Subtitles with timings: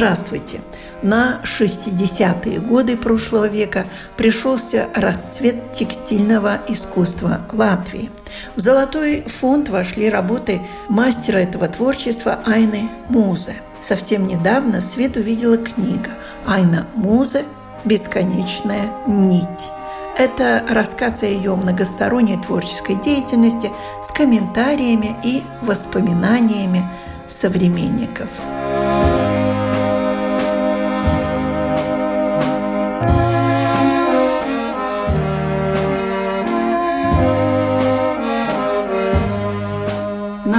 [0.00, 0.62] Здравствуйте!
[1.02, 3.84] На 60-е годы прошлого века
[4.16, 8.10] пришелся расцвет текстильного искусства Латвии.
[8.56, 13.56] В золотой фонд вошли работы мастера этого творчества Айны Музе.
[13.82, 16.12] Совсем недавно свет увидела книга
[16.46, 17.44] «Айна Музе.
[17.84, 19.68] Бесконечная нить».
[20.16, 23.70] Это рассказ о ее многосторонней творческой деятельности
[24.02, 26.88] с комментариями и воспоминаниями
[27.28, 28.28] современников.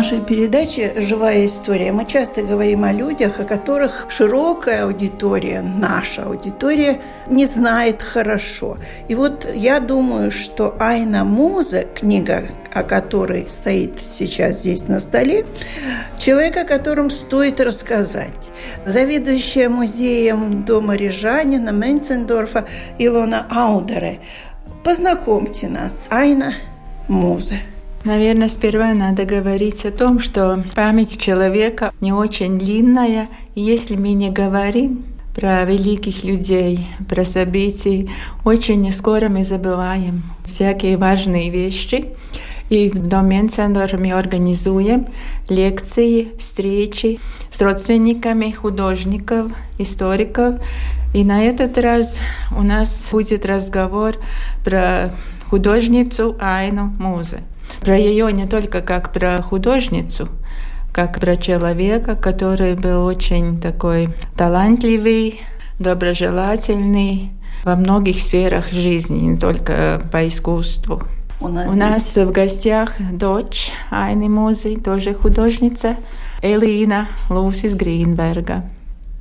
[0.02, 7.02] Нашей передаче «Живая история» мы часто говорим о людях, о которых широкая аудитория, наша аудитория,
[7.27, 8.77] не знает хорошо.
[9.09, 15.45] И вот я думаю, что Айна Муза, книга, о которой стоит сейчас здесь на столе,
[16.17, 18.52] человек, о котором стоит рассказать.
[18.88, 22.66] Заведующая музеем дома Рижанина Менцендорфа
[22.97, 24.19] Илона Аудере.
[24.83, 26.55] Познакомьте нас, Айна
[27.07, 27.53] Муза.
[28.03, 34.13] Наверное, сперва надо говорить о том, что память человека не очень длинная, и если мы
[34.13, 38.09] не говорим про великих людей, про события,
[38.44, 42.07] очень скоро мы забываем всякие важные вещи.
[42.72, 45.07] И в Домен Центр мы организуем
[45.47, 47.19] лекции, встречи
[47.51, 50.56] с родственниками художников, историков.
[51.13, 52.19] И на этот раз
[52.57, 54.16] у нас будет разговор
[54.63, 55.11] про
[55.50, 57.44] художницу Айну Музе.
[57.80, 60.30] Про ее не только как про художницу,
[60.94, 65.42] как про человека, который был очень такой талантливый,
[65.80, 67.32] доброжелательный
[67.64, 71.04] во многих сферах жизни, не только по искусству.
[71.40, 75.98] У нас, У нас в гостях дочь Айны Музы, тоже художница,
[76.44, 78.64] Элина Лусис Гринберга.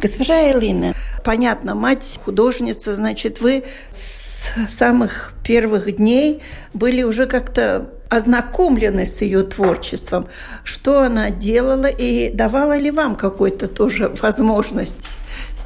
[0.00, 0.94] Госпожа Элина,
[1.24, 6.40] понятно, мать художница, значит, вы с самых первых дней
[6.72, 10.28] были уже как-то ознакомлены с ее творчеством,
[10.64, 15.06] что она делала и давала ли вам какую-то тоже возможность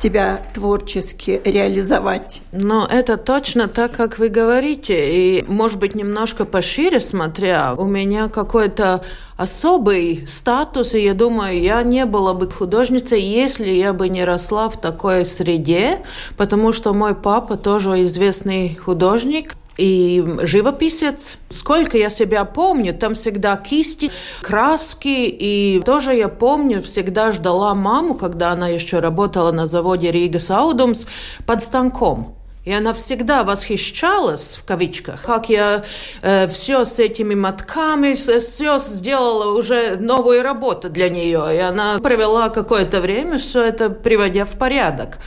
[0.03, 2.43] себя творчески реализовать.
[2.53, 5.39] Но это точно так, как вы говорите.
[5.39, 9.03] И, может быть, немножко пошире смотря, у меня какой-то
[9.39, 14.69] особый статус, и я думаю, я не была бы художницей, если я бы не росла
[14.69, 16.03] в такой среде,
[16.37, 21.39] потому что мой папа тоже известный художник, и живописец.
[21.51, 24.11] Сколько я себя помню, там всегда кисти,
[24.43, 25.27] краски.
[25.27, 31.07] И тоже я помню, всегда ждала маму, когда она еще работала на заводе Рига Саудумс,
[31.47, 32.37] под станком.
[32.65, 35.85] И она всегда восхищалась, в кавичках, как я
[36.23, 41.45] э, все с этими мотками, все сделала уже новую работу для нее.
[41.55, 45.19] И она провела какое-то время все это приводя в порядок.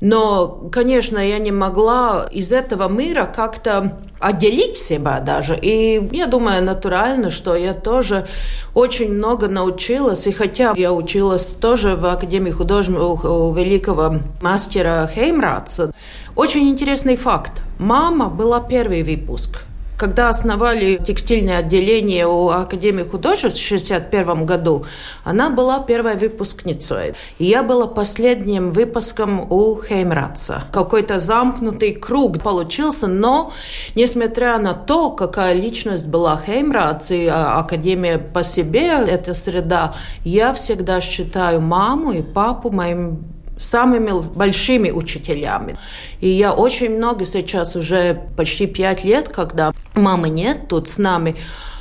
[0.00, 5.56] Но, конечно, я не могла из этого мира как-то отделить себя даже.
[5.60, 8.26] И я думаю, натурально, что я тоже
[8.74, 10.26] очень много научилась.
[10.26, 15.92] И хотя я училась тоже в Академии художников у великого мастера Хеймратса,
[16.36, 17.62] очень интересный факт.
[17.78, 19.64] Мама была первый выпуск–
[19.96, 24.84] когда основали текстильное отделение у Академии художеств в 1961 году,
[25.24, 27.14] она была первой выпускницей.
[27.38, 30.64] И я была последним выпуском у Хеймратца.
[30.72, 33.52] Какой-то замкнутый круг получился, но
[33.94, 39.94] несмотря на то, какая личность была Хеймратц и а, Академия по себе, эта среда,
[40.24, 43.33] я всегда считаю маму и папу моим
[43.64, 45.76] самыми большими учителями.
[46.20, 51.34] И я очень много сейчас, уже почти пять лет, когда мамы нет тут с нами,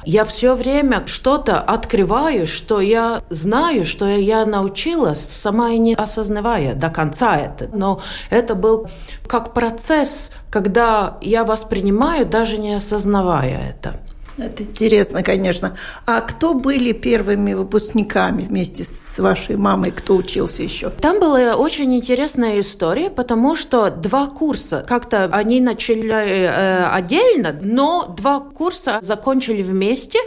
[0.05, 6.75] я все время что-то открываю, что я знаю, что я научилась, сама и не осознавая
[6.75, 7.69] до конца это.
[7.73, 8.89] Но это был
[9.27, 13.95] как процесс, когда я воспринимаю, даже не осознавая это.
[14.37, 15.77] Это интересно, конечно.
[16.07, 19.91] А кто были первыми выпускниками вместе с вашей мамой?
[19.91, 20.89] Кто учился еще?
[20.89, 28.11] Там была очень интересная история, потому что два курса, как-то они начали э, отдельно, но
[28.17, 30.17] два курса закончили вместе.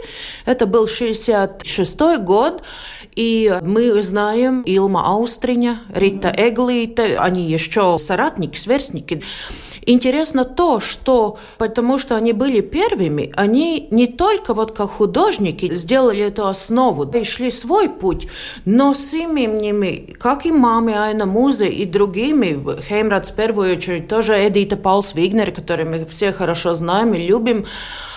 [0.45, 2.63] Это был 66 год,
[3.15, 9.21] и мы знаем Илма Аустриня, Рита Эглита, они еще соратники, сверстники.
[9.89, 16.25] Интересно то, что потому что они были первыми, они не только вот как художники сделали
[16.25, 18.27] эту основу и шли свой путь,
[18.65, 24.33] но с именами, как и мамы Айна Музе и другими, Хеймрад в первую очередь, тоже
[24.45, 27.65] Эдита Паулс Вигнер, который мы все хорошо знаем и любим,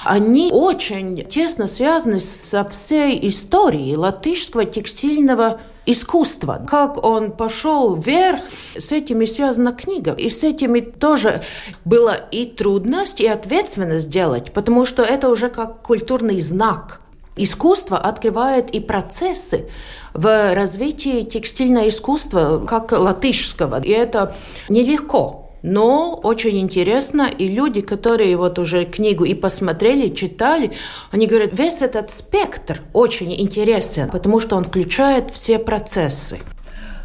[0.03, 6.65] они очень тесно связаны со всей историей латышского текстильного искусства.
[6.69, 8.41] Как он пошел вверх,
[8.79, 10.13] с этими связана книга.
[10.13, 11.43] И с этими тоже
[11.85, 17.01] было и трудность, и ответственность делать, потому что это уже как культурный знак.
[17.37, 19.71] Искусство открывает и процессы
[20.13, 23.81] в развитии текстильного искусства, как латышского.
[23.81, 24.35] И это
[24.69, 25.40] нелегко.
[25.63, 30.73] Но очень интересно, и люди, которые вот уже книгу и посмотрели, читали,
[31.11, 36.39] они говорят, весь этот спектр очень интересен, потому что он включает все процессы.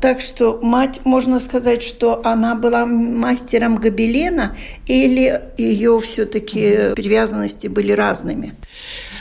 [0.02, 4.56] Так что мать, можно сказать, что она была мастером гобелена,
[4.88, 8.56] или ее все-таки привязанности были разными?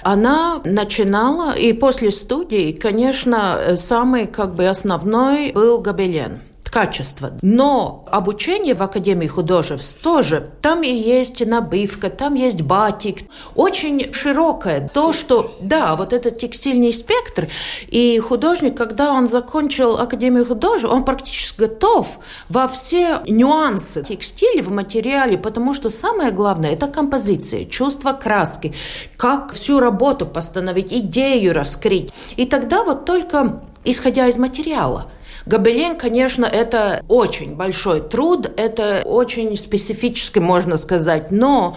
[0.02, 6.40] Она начинала, и после студии, конечно, самый как бы основной был гобелен
[6.74, 7.30] качество.
[7.40, 13.30] Но обучение в Академии художеств тоже, там и есть набивка, там есть батик.
[13.54, 14.88] Очень широкое.
[14.92, 17.46] То, что, да, вот этот текстильный спектр.
[17.86, 22.18] И художник, когда он закончил Академию художеств, он практически готов
[22.48, 28.74] во все нюансы текстиля в материале, потому что самое главное– это композиция, чувство краски,
[29.16, 32.12] как всю работу постановить, идею раскрыть.
[32.34, 35.06] И тогда вот только исходя из материала–
[35.46, 41.76] Гобелен, конечно, это очень большой труд, это очень специфически, можно сказать, но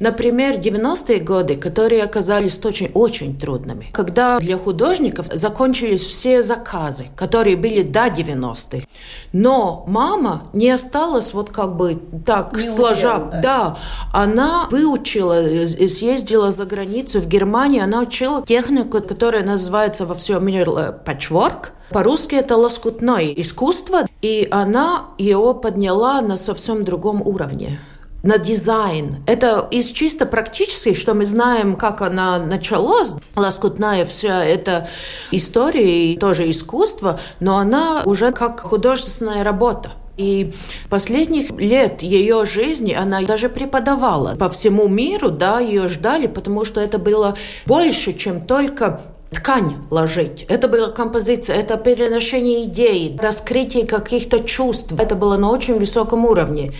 [0.00, 7.56] Например, 90-е годы, которые оказались очень, очень трудными, когда для художников закончились все заказы, которые
[7.56, 8.86] были до 90-х.
[9.34, 13.28] Но мама не осталась вот как бы так не сложа.
[13.30, 13.40] да.
[13.42, 13.76] да,
[14.14, 20.64] она выучила, съездила за границу в Германию, она учила технику, которая называется во всем мире
[21.04, 21.72] патчворк.
[21.90, 27.80] По-русски это лоскутное искусство, и она его подняла на совсем другом уровне
[28.22, 29.22] на дизайн.
[29.26, 34.88] Это из чисто практической, что мы знаем, как она началась, лоскутная вся эта
[35.30, 39.92] история и тоже искусство, но она уже как художественная работа.
[40.16, 40.52] И
[40.90, 46.80] последних лет ее жизни она даже преподавала по всему миру, да, ее ждали, потому что
[46.82, 50.44] это было больше, чем только ткань ложить.
[50.48, 54.92] Это была композиция, это переношение идей, раскрытие каких-то чувств.
[54.98, 56.72] Это было на очень высоком уровне.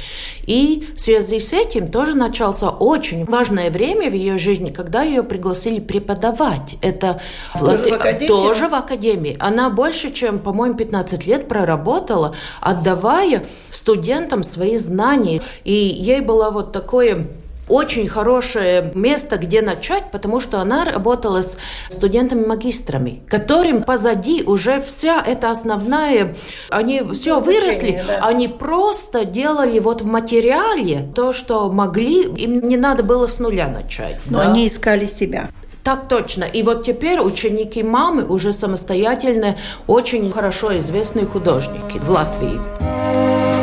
[0.47, 5.23] И в связи с этим тоже начался очень важное время в ее жизни, когда ее
[5.23, 6.77] пригласили преподавать.
[6.83, 7.21] Это
[7.59, 8.27] тоже, в, академии?
[8.27, 9.37] тоже в академии.
[9.39, 15.41] Она больше, чем, по-моему, 15 лет проработала, отдавая студентам свои знания.
[15.63, 17.29] И ей было вот такое
[17.71, 21.57] очень хорошее место, где начать, потому что она работала с
[21.89, 26.35] студентами-магистрами, которым позади уже вся эта основная,
[26.71, 28.27] они все Обучение, выросли, да.
[28.27, 33.69] они просто делали вот в материале то, что могли, им не надо было с нуля
[33.69, 34.17] начать.
[34.27, 34.51] Но да?
[34.51, 35.49] они искали себя.
[35.83, 36.45] Так точно.
[36.45, 43.60] И вот теперь ученики мамы уже самостоятельно очень хорошо известные художники в Латвии.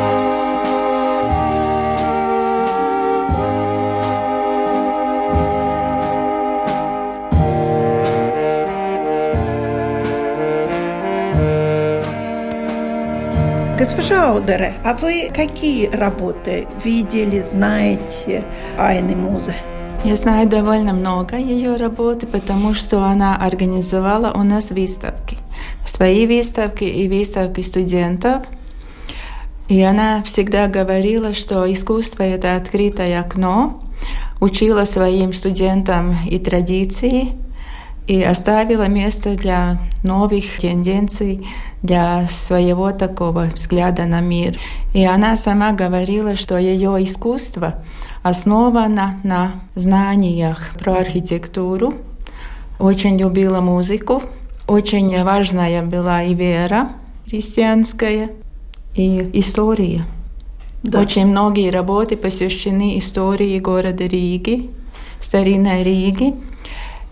[13.78, 18.42] Госпожа Аудере, а вы какие работы видели, знаете
[18.76, 19.54] Айны Музе?
[20.02, 25.38] Я знаю довольно много ее работы, потому что она организовала у нас выставки.
[25.86, 28.42] Свои выставки и выставки студентов.
[29.68, 33.80] И она всегда говорила, что искусство– это открытое окно,
[34.40, 37.28] учила своим студентам и традиции,
[38.08, 41.46] и оставила место для новых тенденций,
[41.82, 44.58] для своего такого взгляда на мир.
[44.94, 47.82] И она сама говорила, что ее искусство
[48.22, 51.94] основано на знаниях про архитектуру,
[52.78, 54.22] очень любила музыку,
[54.66, 56.90] очень важная была и вера
[57.26, 58.30] христианская,
[58.94, 60.04] и история.
[60.82, 61.00] Да.
[61.00, 64.70] Очень многие работы посвящены истории города Риги,
[65.20, 66.34] старинной Риги.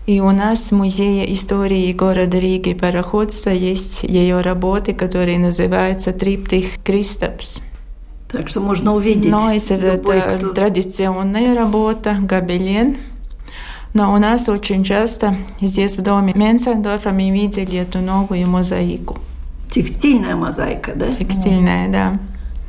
[0.07, 6.81] И у нас в Музее истории города Риги пароходства есть ее работы, которые называются «Триптих
[6.81, 7.59] Кристапс».
[8.31, 9.29] Так что можно увидеть.
[9.29, 10.53] Но это, это кто...
[10.53, 12.95] традиционная работа, гобелен.
[13.93, 19.17] Но у нас очень часто здесь в доме Менцендорфа мы видели эту новую мозаику.
[19.69, 21.11] Текстильная мозаика, да?
[21.11, 22.17] Текстильная, да.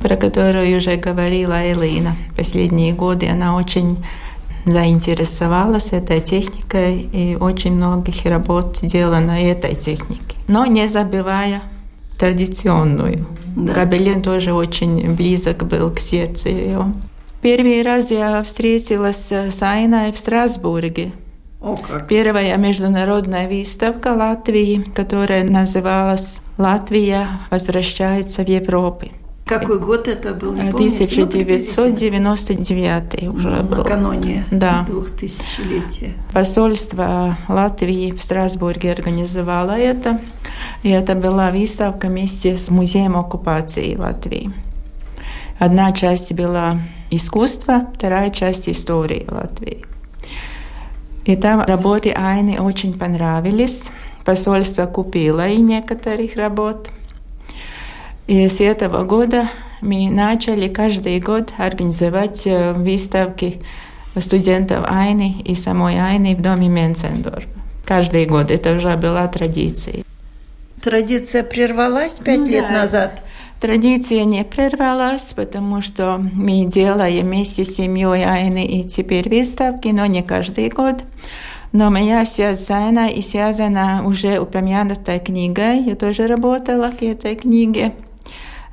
[0.00, 2.16] Про которую уже говорила Элина.
[2.36, 4.04] Последние годы она очень
[4.70, 10.36] заинтересовалась этой техникой и очень многих работ сделано этой техникой.
[10.46, 11.62] Но не забывая
[12.18, 13.26] традиционную.
[13.56, 13.72] Да.
[13.72, 16.92] Гобелен тоже очень близок был к сердцу ее.
[17.40, 21.12] Первый раз я встретилась с Айной в Страсбурге.
[21.60, 22.06] О, как.
[22.06, 29.06] Первая международная выставка Латвии, которая называлась «Латвия возвращается в Европу».
[29.48, 30.52] Какой год это был?
[30.52, 33.78] Не 1999 ну, уже был.
[33.78, 34.84] Накануне да.
[34.86, 36.12] двухтысячелетия.
[36.34, 40.20] Посольство Латвии в Страсбурге организовало это.
[40.82, 44.52] И это была выставка вместе с Музеем оккупации Латвии.
[45.58, 49.86] Одна часть была искусство, вторая часть истории Латвии.
[51.24, 53.88] И там работы Айны очень понравились.
[54.26, 56.90] Посольство купило и некоторых работ–
[58.28, 59.48] и с этого года
[59.80, 63.62] мы начали каждый год организовать э, выставки
[64.20, 67.48] студентов Айны и самой Айны в доме Менцендорфа.
[67.86, 70.04] Каждый год это уже была традиция.
[70.82, 72.82] Традиция прервалась пять ну, лет да.
[72.82, 73.24] назад?
[73.62, 80.04] Традиция не прервалась, потому что мы делаем вместе с семьей Айны и теперь выставки, но
[80.04, 81.02] не каждый год.
[81.72, 85.80] Но моя связана и связана уже упомянутой книгой.
[85.80, 87.94] Я тоже работала к этой книге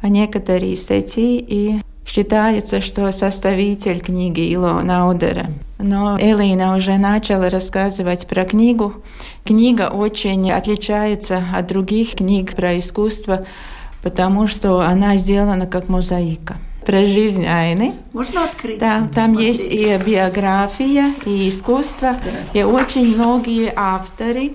[0.07, 5.47] некоторые статьи и Считается, что составитель книги Илона Аудера.
[5.79, 8.93] Но Элина уже начала рассказывать про книгу.
[9.43, 13.45] Книга очень отличается от других книг про искусство,
[14.03, 17.95] потому что она сделана как мозаика про жизнь Айны.
[18.13, 18.77] Можно открыть?
[18.77, 22.59] Да, там есть и биография, и искусство, да.
[22.59, 24.53] и очень многие авторы,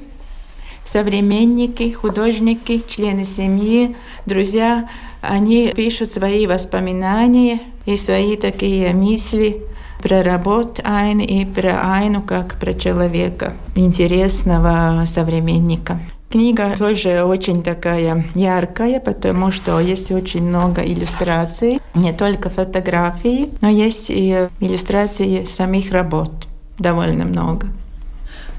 [0.87, 4.89] современники, художники, члены семьи, друзья
[5.21, 9.63] они пишут свои воспоминания и свои такие мысли
[10.03, 16.01] про работу Айны и про Айну как про человека, интересного современника.
[16.31, 23.69] Книга тоже очень такая яркая, потому что есть очень много иллюстраций, не только фотографии, но
[23.69, 26.31] есть и иллюстрации самих работ
[26.79, 27.67] довольно много.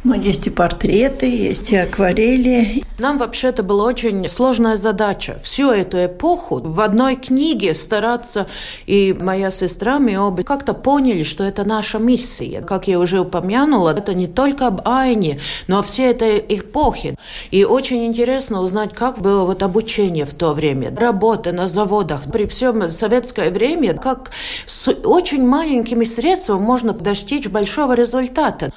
[0.03, 2.84] Ну, есть и портреты, есть и акварели.
[2.98, 5.39] Нам вообще это была очень сложная задача.
[5.43, 8.48] Всю эту эпоху в одной книге стараться.
[8.88, 12.62] И моя сестра, мы обе как-то поняли, что это наша миссия.
[12.62, 17.15] Как я уже упомянула, это не только об Айне, но о всей этой эпохе.
[17.51, 22.24] И очень интересно узнать, как было вот обучение в то время, работа на заводах.
[22.31, 24.31] При всем советское время, как
[24.65, 28.72] с очень маленькими средствами можно достичь большого результата.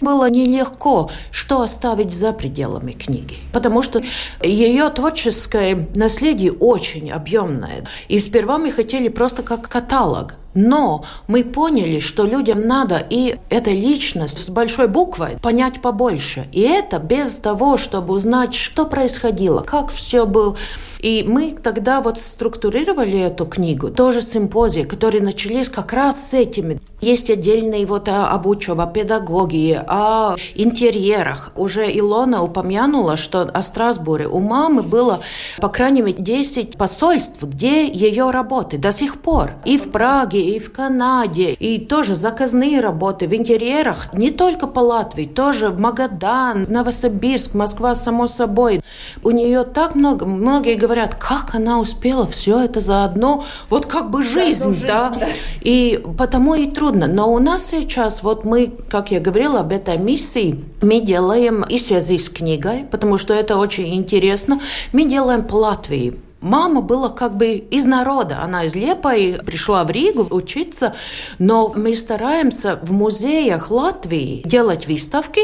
[0.00, 3.36] Было нелегко легко, что оставить за пределами книги.
[3.52, 4.00] Потому что
[4.42, 7.84] ее творческое наследие очень объемное.
[8.08, 13.70] И сперва мы хотели просто как каталог но мы поняли, что людям надо и эта
[13.70, 16.48] личность с большой буквой понять побольше.
[16.52, 20.56] И это без того, чтобы узнать, что происходило, как все было.
[21.00, 26.80] И мы тогда вот структурировали эту книгу, тоже симпозии, которые начались как раз с этими.
[27.00, 31.52] Есть отдельные вот об учебе, о педагогии, о интерьерах.
[31.54, 35.20] Уже Илона упомянула, что о Страсбуре у мамы было,
[35.60, 39.52] по крайней мере, 10 посольств, где ее работы до сих пор.
[39.64, 44.80] И в Праге, и в Канаде, и тоже заказные работы в интерьерах, не только по
[44.80, 48.80] Латвии, тоже Магадан, Новосибирск, Москва, само собой.
[49.22, 54.22] У нее так много, многие говорят, как она успела все это заодно, вот как бы
[54.22, 55.10] жизнь, жизнь да?
[55.10, 55.26] да.
[55.60, 57.06] И потому и трудно.
[57.06, 61.78] Но у нас сейчас, вот мы, как я говорила об этой миссии, мы делаем и
[61.78, 64.60] связи с книгой, потому что это очень интересно,
[64.92, 68.40] мы делаем по Латвии Мама была как бы из народа.
[68.42, 70.94] Она из Лепой пришла в Ригу учиться,
[71.38, 75.40] но мы стараемся в музеях Латвии делать выставки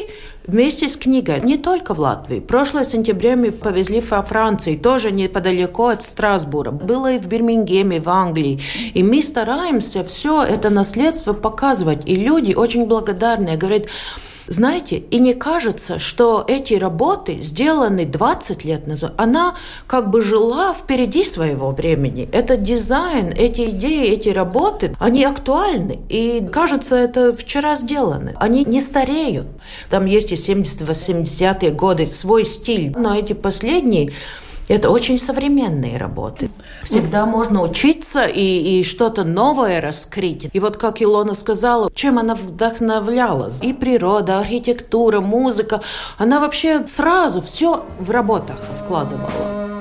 [0.46, 1.40] вместе с книгой.
[1.40, 2.38] Не только в Латвии.
[2.38, 6.70] Прошлое сентябре мы повезли во Франции, тоже неподалеку от Страсбура.
[6.70, 8.60] Было и в Бирмингеме, в Англии.
[8.92, 12.02] И мы стараемся все это наследство показывать.
[12.06, 13.56] И люди очень благодарные.
[13.56, 13.86] Говорят,
[14.46, 19.14] Знаете, и не кажется, что эти работы сделаны 20 лет назад.
[19.16, 19.54] Она
[19.86, 22.28] как бы жила впереди своего времени.
[22.32, 26.00] Это дизайн, эти идеи, эти работы, они актуальны.
[26.08, 28.34] И кажется, это вчера сделаны.
[28.36, 29.46] Они не стареют.
[29.90, 32.92] Там есть и 70-80-е годы свой стиль.
[32.96, 34.12] Но эти последние
[34.68, 36.50] это очень современные работы.
[36.82, 40.48] Всегда можно учиться и, и что-то новое раскрыть.
[40.52, 43.60] И вот как Илона сказала, чем она вдохновлялась.
[43.62, 45.82] И природа, архитектура, музыка.
[46.18, 49.73] Она вообще сразу все в работах вкладывала.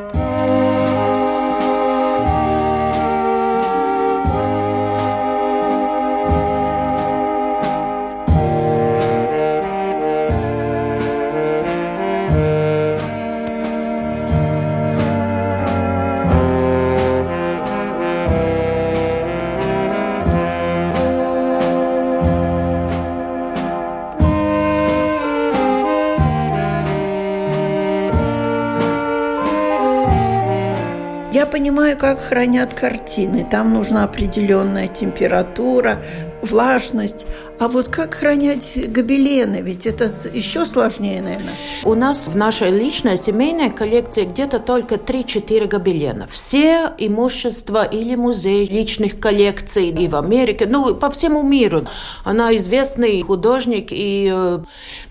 [31.63, 33.47] Понимаю, как хранят картины.
[33.49, 35.97] Там нужна определенная температура,
[36.41, 37.25] влажность.
[37.59, 39.61] А вот как хранять гобелены?
[39.61, 41.53] Ведь это еще сложнее, наверное.
[41.83, 46.27] У нас в нашей личной семейной коллекции где-то только 3-4 гобелена.
[46.27, 51.81] Все имущество или музей личных коллекций и в Америке, ну, по всему миру.
[52.23, 54.59] Она известный художник и э,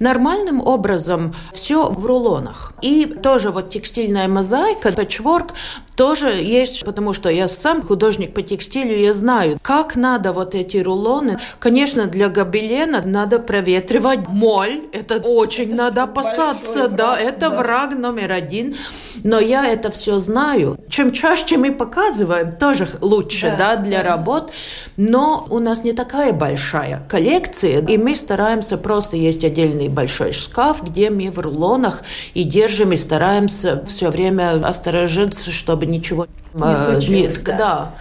[0.00, 2.72] нормальным образом все в рулонах.
[2.82, 5.52] И тоже вот текстильная мозаика, пэтчворк,
[5.96, 10.78] тоже есть, потому что я сам художник по текстилю, я знаю, как надо вот эти
[10.78, 11.38] рулоны.
[11.60, 18.76] Конечно, для гобелена надо проветривать моль, это очень надо опасаться, да, это враг номер один.
[19.22, 20.78] Но я это все знаю.
[20.88, 24.10] Чем чаще мы показываем, тоже лучше, да, да для да.
[24.10, 24.52] работ.
[24.96, 30.82] Но у нас не такая большая коллекция, и мы стараемся просто есть отдельный большой шкаф,
[30.82, 32.02] где мы в рулонах
[32.34, 37.36] и держим, и стараемся все время осторожиться, чтобы ничего не э, случилось.
[37.38, 37.56] Не, да.
[37.56, 37.94] да.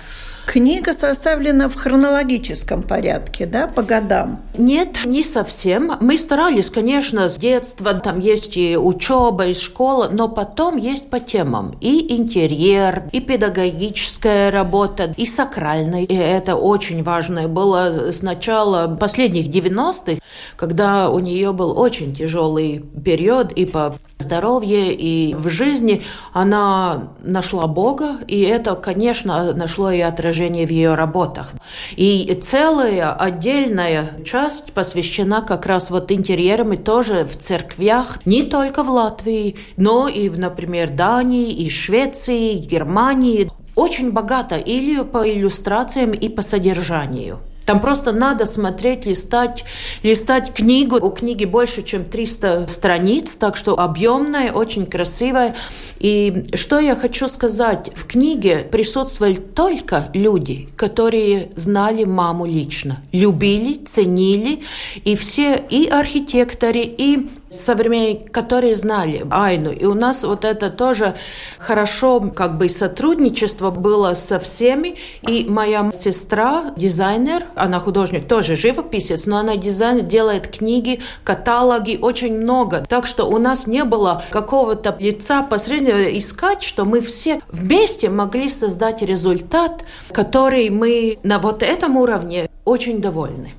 [0.45, 4.41] Книга составлена в хронологическом порядке, да, по годам?
[4.57, 5.93] Нет, не совсем.
[6.01, 11.19] Мы старались, конечно, с детства, там есть и учеба, и школа, но потом есть по
[11.19, 11.77] темам.
[11.79, 16.03] И интерьер, и педагогическая работа, и сакральная.
[16.03, 20.21] И это очень важно было с начала последних 90-х,
[20.57, 26.03] когда у нее был очень тяжелый период и по здоровье и в жизни
[26.33, 31.53] она нашла Бога, и это, конечно, нашло и отражение в ее работах.
[31.95, 38.83] И целая отдельная часть посвящена как раз вот интерьерам и тоже в церквях, не только
[38.83, 43.49] в Латвии, но и, в, например, Дании, и Швеции, и Германии.
[43.75, 47.39] Очень богато или по иллюстрациям, и по содержанию.
[47.65, 49.63] Там просто надо смотреть, листать,
[50.03, 50.97] листать книгу.
[50.97, 55.55] У книги больше, чем 300 страниц, так что объемная, очень красивая.
[55.99, 63.75] И что я хочу сказать, в книге присутствовали только люди, которые знали маму лично, любили,
[63.85, 64.63] ценили,
[65.03, 69.71] и все и архитекторы, и современники, которые знали Айну.
[69.71, 71.15] И у нас вот это тоже
[71.57, 74.95] хорошо как бы сотрудничество было со всеми.
[75.27, 82.37] И моя сестра, дизайнер, она художник, тоже живописец, но она дизайнер, делает книги, каталоги, очень
[82.37, 82.85] много.
[82.87, 88.49] Так что у нас не было какого-то лица посреднего искать, что мы все вместе могли
[88.49, 93.53] создать результат, который мы на вот этом уровне очень довольны.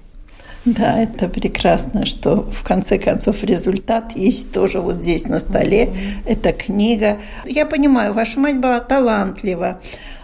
[0.64, 5.86] Да, это прекрасно, что в конце концов результат есть тоже вот здесь на столе.
[5.86, 6.22] Mm-hmm.
[6.26, 7.18] Это книга.
[7.44, 9.80] Я понимаю, ваша мать была талантлива,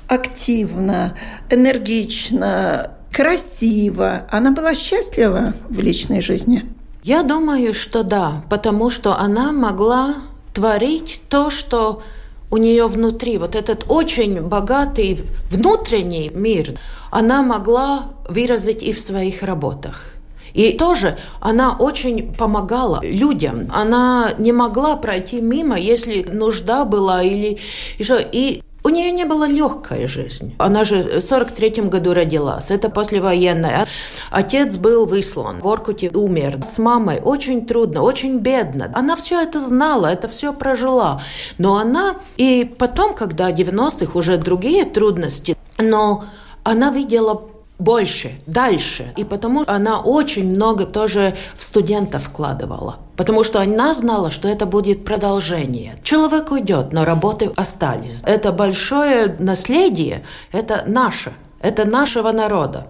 [0.06, 1.16] активна,
[1.50, 4.26] энергична, красива.
[4.30, 6.66] Она была счастлива в личной жизни?
[7.02, 10.16] Я думаю, что да, потому что она могла
[10.54, 12.02] творить то, что
[12.50, 15.20] у нее внутри, вот этот очень богатый
[15.50, 16.78] внутренний мир,
[17.10, 20.14] она могла выразить и в своих работах.
[20.58, 23.70] И тоже она очень помогала людям.
[23.72, 27.58] Она не могла пройти мимо, если нужда была или
[27.96, 28.18] еще.
[28.32, 30.56] И у нее не была легкая жизнь.
[30.58, 32.72] Она же в 43 году родилась.
[32.72, 33.86] Это послевоенная.
[34.32, 35.60] Отец был выслан.
[35.60, 36.58] В Оркуте умер.
[36.64, 38.90] С мамой очень трудно, очень бедно.
[38.96, 41.20] Она все это знала, это все прожила.
[41.58, 42.16] Но она...
[42.36, 46.24] И потом, когда 90-х уже другие трудности, но
[46.64, 47.42] она видела
[47.78, 49.12] больше, дальше.
[49.16, 52.96] И потому она очень много тоже в студентов вкладывала.
[53.16, 55.98] Потому что она знала, что это будет продолжение.
[56.02, 58.22] Человек уйдет, но работы остались.
[58.24, 62.88] Это большое наследие, это наше, это нашего народа.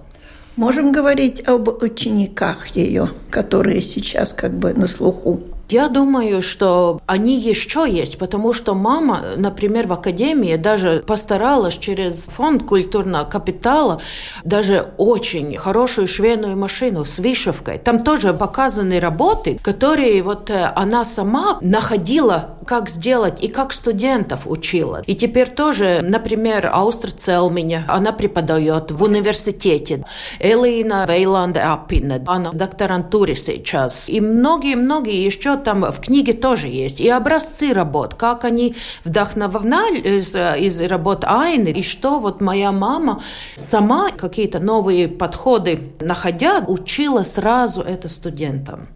[0.57, 5.41] Можем говорить об учениках ее, которые сейчас как бы на слуху.
[5.71, 12.27] Я думаю, что они еще есть, потому что мама, например, в академии даже постаралась через
[12.29, 14.01] фонд культурного капитала
[14.45, 17.79] даже очень хорошую швейную машину с вышивкой.
[17.79, 24.43] Там тоже показаны работы, которые вот э, она сама находила как сделать и как студентов
[24.47, 25.03] учила.
[25.07, 30.05] И теперь тоже, например, Аустра Целминя, она преподает в университете.
[30.39, 34.11] Элина Вейланда Апина, она в докторантуре сейчас.
[34.11, 37.01] И многие-многие еще там в книге тоже есть.
[37.01, 43.23] И образцы работ, как они вдохновляли из, из работ Айны, и что вот моя мама
[43.57, 48.89] сама какие-то новые подходы находя, учила сразу это студентам.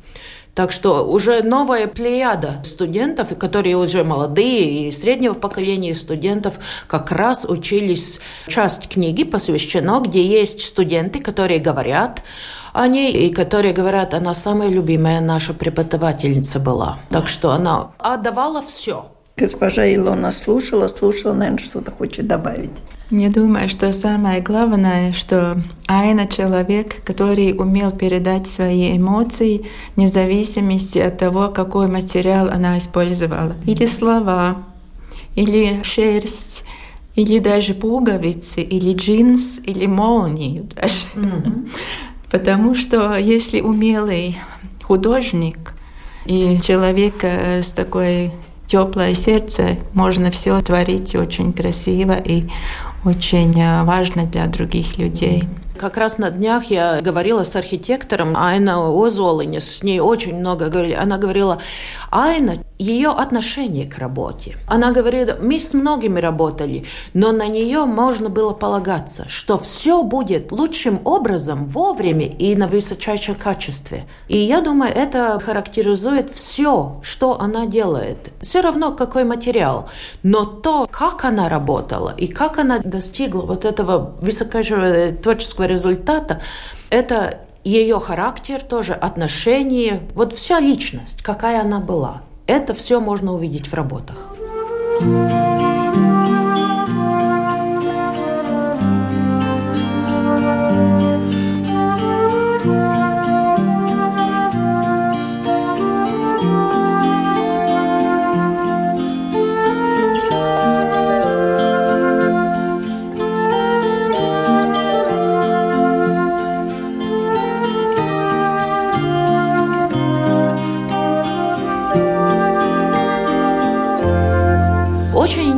[0.54, 7.46] Так что уже новая плеяда студентов, которые уже молодые и среднего поколения студентов, как раз
[7.48, 8.20] учились.
[8.48, 12.22] Часть книги посвящена, где есть студенты, которые говорят
[12.74, 16.98] о ней, и которые говорят, она самая любимая наша преподавательница была.
[17.08, 19.11] Так что она отдавала все.
[19.36, 22.70] Госпожа Илона слушала, слушала, наверное, что-то хочет добавить.
[23.10, 29.66] Не думаю, что самое главное, что Айна человек, который умел передать свои эмоции,
[29.96, 33.54] вне зависимости от того, какой материал она использовала.
[33.66, 34.64] Или слова,
[35.34, 36.64] или шерсть,
[37.14, 41.06] или даже пуговицы, или джинс, или молнию даже.
[41.14, 41.68] Mm-hmm.
[42.30, 44.38] Потому что если умелый
[44.82, 45.74] художник
[46.24, 48.32] и человек э, с такой
[48.72, 52.44] теплое сердце, можно все творить очень красиво и
[53.04, 55.44] очень э, важно для других людей.
[55.78, 60.94] Как раз на днях я говорила с архитектором Айна Озолине, с ней очень много говорили.
[60.94, 61.58] Она говорила,
[62.10, 64.56] Айна, ее отношение к работе.
[64.66, 70.50] Она говорит, мы с многими работали, но на нее можно было полагаться, что все будет
[70.50, 74.04] лучшим образом, вовремя и на высочайшем качестве.
[74.28, 78.32] И я думаю, это характеризует все, что она делает.
[78.40, 79.88] Все равно, какой материал.
[80.22, 86.42] Но то, как она работала и как она достигла вот этого высокого творческого результата,
[86.90, 92.22] это ее характер тоже, отношения, вот вся личность, какая она была.
[92.52, 94.34] Это все можно увидеть в работах.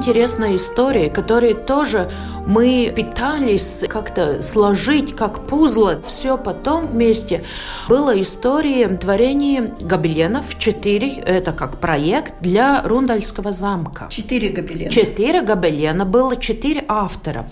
[0.04, 2.10] Интересная история, которая тоже
[2.46, 7.42] мы пытались как-то сложить как пузло все потом вместе.
[7.88, 14.08] Была история творения гобеленов, четыре, это как проект для Рундальского замка.
[14.10, 14.90] Четыре гобелена.
[14.90, 17.46] Четыре гобелена, было четыре автора.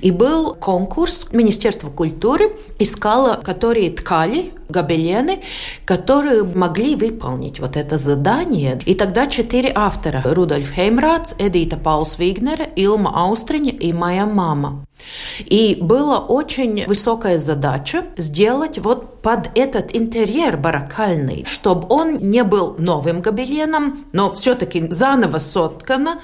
[0.00, 5.40] И был конкурс Министерства культуры, искало, которые ткали гобелены,
[5.84, 8.80] которые могли выполнить вот это задание.
[8.86, 10.22] И тогда четыре автора.
[10.24, 14.84] Рудольф Хеймрац, Эдита Паулс Вигнера, Илма Аустриня и моя мама.
[15.38, 22.74] И была очень высокая задача сделать вот под этот интерьер барокальный, чтобы он не был
[22.78, 26.20] новым гобеленом, но все-таки заново соткано,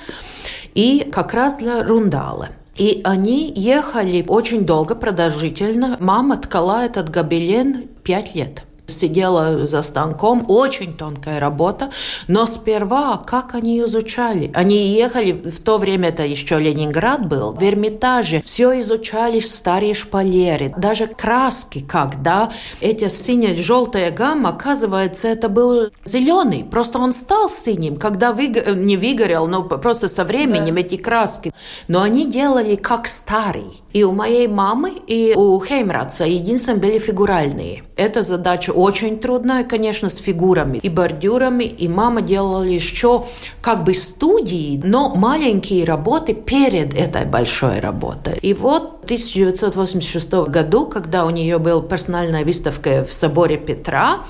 [0.74, 2.50] и как раз для рундала.
[2.76, 5.96] И они ехали очень долго, продолжительно.
[5.98, 11.90] Мама ткала этот гобелен пять лет сидела за станком, очень тонкая работа,
[12.26, 14.50] но сперва как они изучали?
[14.54, 20.72] Они ехали, в то время это еще Ленинград был, в Эрмитаже, все изучали старые шпалеры,
[20.76, 28.32] даже краски, когда эти синяя-желтая гамма, оказывается, это был зеленый, просто он стал синим, когда
[28.32, 28.72] выго...
[28.72, 30.80] не выгорел, но просто со временем да.
[30.80, 31.52] эти краски.
[31.88, 33.82] Но они делали как старый.
[33.98, 37.82] И у моей мамы, и у Хеймраца единственные были фигуральные.
[37.96, 41.64] Эта задача очень трудная, конечно, с фигурами и бордюрами.
[41.64, 43.24] И мама делала еще
[43.60, 48.38] как бы студии, но маленькие работы перед этой большой работой.
[48.40, 54.20] И вот в 1986 году, когда у нее была персональная выставка в соборе Петра,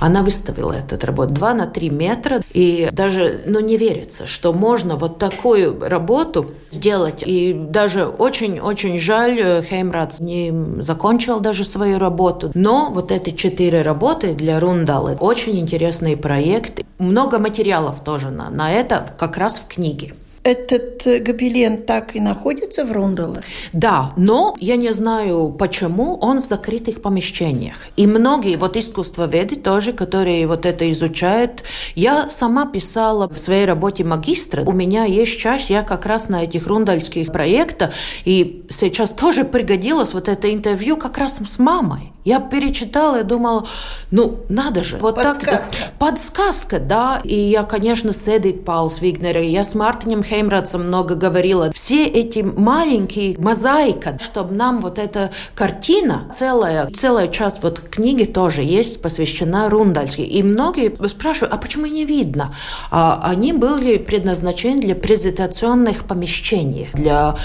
[0.00, 2.42] она выставила этот работу 2 на 3 метра.
[2.54, 7.22] И даже ну, не верится, что можно вот такую работу сделать.
[7.26, 12.50] И даже очень-очень жаль, э, Хеймрадс не закончил даже свою работу.
[12.54, 16.80] Но вот эти четыре работы для Рундалы очень интересный проект.
[16.98, 20.14] Много материалов тоже на, на это как раз в книге.
[20.48, 23.40] Этот гобелен так и находится в Рундале?
[23.72, 27.76] Да, но я не знаю, почему он в закрытых помещениях.
[27.96, 31.62] И многие вот искусствоведы тоже, которые вот это изучают.
[31.94, 34.62] Я сама писала в своей работе магистра.
[34.64, 37.92] У меня есть часть, я как раз на этих рундальских проектах,
[38.24, 42.12] и сейчас тоже пригодилось вот это интервью как раз с мамой.
[42.28, 43.64] Я перечитала и думала,
[44.10, 44.98] ну, надо же.
[44.98, 45.70] Вот подсказка.
[45.70, 45.92] так.
[45.98, 47.22] Подсказка, да.
[47.24, 51.72] И я, конечно, с Эдит Паулс Вигнер, я с Мартинем Хеймрадсом много говорила.
[51.72, 58.62] Все эти маленькие мозаика, чтобы нам вот эта картина, целая, целая часть вот книги тоже
[58.62, 60.20] есть, посвящена Рундальски.
[60.20, 62.54] И многие спрашивают, а почему не видно?
[62.90, 67.36] А они были предназначены для презентационных помещений, для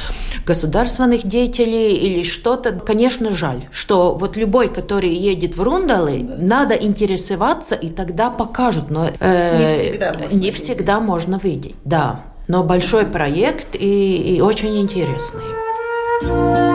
[0.46, 2.74] государственных деятелей или что-то.
[2.74, 8.90] Конечно, жаль, что вот любой который едет в Рундалы, надо интересоваться, и тогда покажут.
[8.90, 11.76] Но э, не всегда можно, не всегда можно видеть.
[11.86, 12.22] Да.
[12.48, 16.73] Но большой проект и, и очень интересный.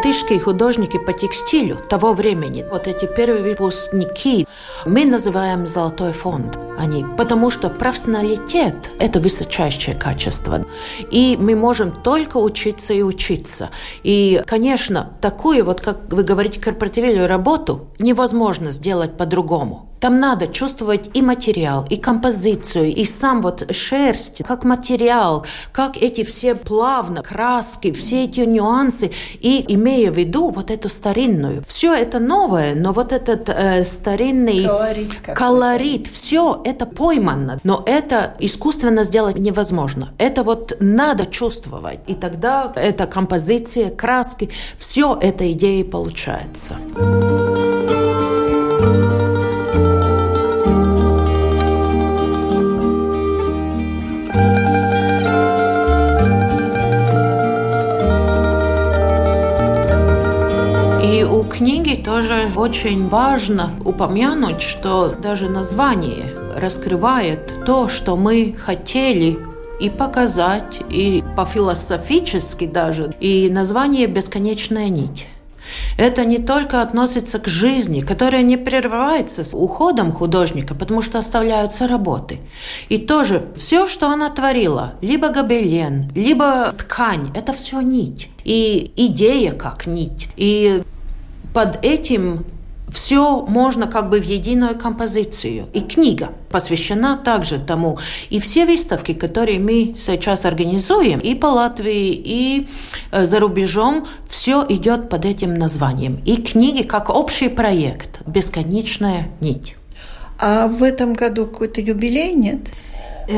[0.00, 4.46] Латышские художники по текстилю того времени, вот эти первые выпускники,
[4.86, 6.58] мы называем «золотой фонд».
[6.78, 10.64] Они, потому что профессионалитет– это высочайшее качество.
[11.10, 13.68] И мы можем только учиться и учиться.
[14.02, 19.89] И, конечно, такую, вот как вы говорите, корпоративную работу невозможно сделать по-другому.
[20.00, 26.24] Там надо чувствовать и материал, и композицию, и сам вот шерсть, как материал, как эти
[26.24, 29.10] все плавно, краски, все эти нюансы,
[29.40, 31.62] и имея в виду вот эту старинную.
[31.66, 38.34] Все это новое, но вот этот э, старинный колорит, колорит все это поймано, но это
[38.38, 40.14] искусственно сделать невозможно.
[40.16, 46.76] Это вот надо чувствовать, и тогда эта композиция, краски, все эта идея получается.
[61.60, 69.38] Книге тоже очень важно упомянуть, что даже название раскрывает то, что мы хотели
[69.78, 73.14] и показать, и по-философически даже.
[73.20, 75.26] И название «Бесконечная нить».
[75.98, 81.86] Это не только относится к жизни, которая не прерывается с уходом художника, потому что оставляются
[81.86, 82.38] работы.
[82.88, 88.30] И тоже все, что она творила, либо гобелен, либо ткань, это все нить.
[88.44, 90.30] И идея как нить.
[90.36, 90.82] И
[91.52, 92.44] под этим
[92.90, 95.68] все можно как бы в единую композицию.
[95.72, 97.98] И книга посвящена также тому.
[98.30, 102.68] И все выставки, которые мы сейчас организуем и по Латвии, и
[103.12, 106.20] э, за рубежом, все идет под этим названием.
[106.24, 109.76] И книги как общий проект «Бесконечная нить».
[110.38, 112.60] А в этом году какой-то юбилей нет?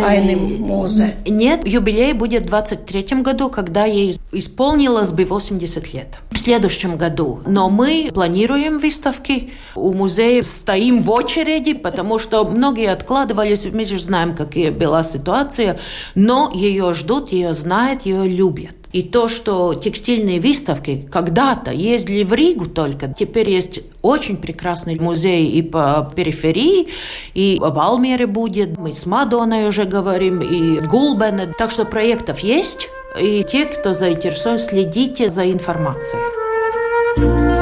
[0.01, 1.17] Айны Музе.
[1.27, 6.19] Нет, юбилей будет в 23 году, когда ей исполнилось бы 80 лет.
[6.31, 7.41] В следующем году.
[7.47, 9.53] Но мы планируем выставки.
[9.75, 13.67] У музея стоим в очереди, потому что многие откладывались.
[13.67, 15.79] Мы же знаем, какая была ситуация.
[16.15, 18.82] Но ее ждут, ее знают, ее любят.
[18.93, 25.51] И то, что текстильные выставки когда-то ездили в Ригу только, теперь есть очень прекрасный музей
[25.51, 26.89] и по периферии,
[27.33, 31.53] и в Алмере будет, мы с Мадоной уже говорим, и Гулбене.
[31.57, 37.62] Так что проектов есть, и те, кто заинтересован, следите за информацией.